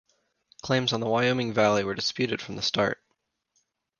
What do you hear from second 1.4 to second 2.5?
Valley were disputed